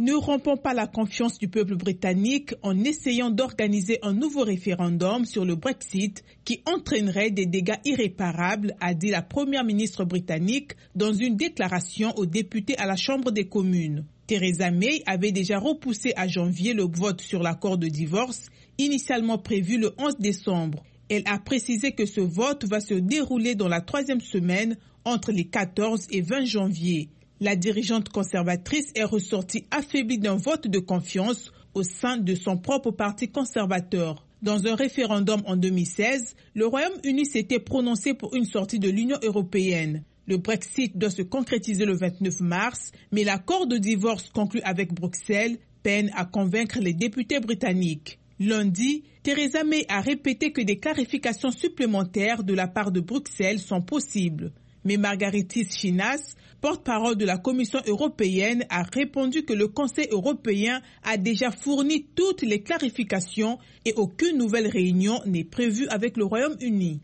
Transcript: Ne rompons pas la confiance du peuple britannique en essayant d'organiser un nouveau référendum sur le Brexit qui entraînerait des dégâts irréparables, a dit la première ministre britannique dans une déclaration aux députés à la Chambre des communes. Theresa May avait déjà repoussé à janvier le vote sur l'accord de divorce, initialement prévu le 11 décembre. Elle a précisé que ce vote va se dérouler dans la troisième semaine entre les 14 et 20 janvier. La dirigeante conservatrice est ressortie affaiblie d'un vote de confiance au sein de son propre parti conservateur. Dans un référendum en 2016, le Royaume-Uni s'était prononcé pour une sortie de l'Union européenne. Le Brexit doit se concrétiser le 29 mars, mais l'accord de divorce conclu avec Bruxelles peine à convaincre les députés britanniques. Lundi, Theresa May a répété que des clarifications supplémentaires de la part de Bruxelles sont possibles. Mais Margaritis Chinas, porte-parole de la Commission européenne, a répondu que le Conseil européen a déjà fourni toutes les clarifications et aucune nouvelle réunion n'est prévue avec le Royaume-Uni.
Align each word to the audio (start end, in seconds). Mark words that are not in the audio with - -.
Ne 0.00 0.14
rompons 0.14 0.56
pas 0.56 0.72
la 0.72 0.86
confiance 0.86 1.38
du 1.38 1.48
peuple 1.48 1.76
britannique 1.76 2.54
en 2.62 2.84
essayant 2.84 3.28
d'organiser 3.28 3.98
un 4.00 4.14
nouveau 4.14 4.44
référendum 4.44 5.26
sur 5.26 5.44
le 5.44 5.56
Brexit 5.56 6.24
qui 6.46 6.62
entraînerait 6.64 7.30
des 7.30 7.44
dégâts 7.44 7.76
irréparables, 7.84 8.74
a 8.80 8.94
dit 8.94 9.10
la 9.10 9.20
première 9.20 9.62
ministre 9.62 10.06
britannique 10.06 10.72
dans 10.94 11.12
une 11.12 11.36
déclaration 11.36 12.16
aux 12.16 12.24
députés 12.24 12.78
à 12.78 12.86
la 12.86 12.96
Chambre 12.96 13.30
des 13.30 13.46
communes. 13.46 14.06
Theresa 14.26 14.70
May 14.70 15.02
avait 15.04 15.32
déjà 15.32 15.58
repoussé 15.58 16.14
à 16.16 16.26
janvier 16.26 16.72
le 16.72 16.84
vote 16.84 17.20
sur 17.20 17.42
l'accord 17.42 17.76
de 17.76 17.88
divorce, 17.88 18.46
initialement 18.78 19.36
prévu 19.36 19.76
le 19.76 19.92
11 19.98 20.16
décembre. 20.18 20.82
Elle 21.10 21.24
a 21.26 21.38
précisé 21.38 21.92
que 21.92 22.06
ce 22.06 22.22
vote 22.22 22.64
va 22.64 22.80
se 22.80 22.94
dérouler 22.94 23.54
dans 23.54 23.68
la 23.68 23.82
troisième 23.82 24.22
semaine 24.22 24.78
entre 25.04 25.30
les 25.30 25.44
14 25.44 26.06
et 26.10 26.22
20 26.22 26.46
janvier. 26.46 27.10
La 27.42 27.56
dirigeante 27.56 28.10
conservatrice 28.10 28.92
est 28.94 29.04
ressortie 29.04 29.64
affaiblie 29.70 30.18
d'un 30.18 30.36
vote 30.36 30.68
de 30.68 30.78
confiance 30.78 31.52
au 31.72 31.82
sein 31.82 32.18
de 32.18 32.34
son 32.34 32.58
propre 32.58 32.90
parti 32.90 33.30
conservateur. 33.30 34.26
Dans 34.42 34.66
un 34.66 34.74
référendum 34.74 35.40
en 35.46 35.56
2016, 35.56 36.36
le 36.54 36.66
Royaume-Uni 36.66 37.24
s'était 37.24 37.58
prononcé 37.58 38.12
pour 38.12 38.34
une 38.34 38.44
sortie 38.44 38.78
de 38.78 38.90
l'Union 38.90 39.16
européenne. 39.22 40.04
Le 40.26 40.36
Brexit 40.36 40.98
doit 40.98 41.08
se 41.08 41.22
concrétiser 41.22 41.86
le 41.86 41.96
29 41.96 42.40
mars, 42.40 42.92
mais 43.10 43.24
l'accord 43.24 43.66
de 43.66 43.78
divorce 43.78 44.28
conclu 44.28 44.60
avec 44.60 44.92
Bruxelles 44.92 45.56
peine 45.82 46.10
à 46.16 46.26
convaincre 46.26 46.78
les 46.78 46.92
députés 46.92 47.40
britanniques. 47.40 48.18
Lundi, 48.38 49.04
Theresa 49.22 49.64
May 49.64 49.86
a 49.88 50.02
répété 50.02 50.52
que 50.52 50.60
des 50.60 50.78
clarifications 50.78 51.52
supplémentaires 51.52 52.44
de 52.44 52.52
la 52.52 52.68
part 52.68 52.92
de 52.92 53.00
Bruxelles 53.00 53.60
sont 53.60 53.80
possibles. 53.80 54.52
Mais 54.84 54.96
Margaritis 54.96 55.68
Chinas, 55.70 56.34
porte-parole 56.60 57.16
de 57.16 57.24
la 57.26 57.38
Commission 57.38 57.80
européenne, 57.86 58.64
a 58.70 58.82
répondu 58.82 59.44
que 59.44 59.52
le 59.52 59.68
Conseil 59.68 60.08
européen 60.10 60.80
a 61.02 61.16
déjà 61.16 61.50
fourni 61.50 62.06
toutes 62.14 62.42
les 62.42 62.62
clarifications 62.62 63.58
et 63.84 63.94
aucune 63.94 64.38
nouvelle 64.38 64.68
réunion 64.68 65.20
n'est 65.26 65.44
prévue 65.44 65.88
avec 65.88 66.16
le 66.16 66.24
Royaume-Uni. 66.24 67.00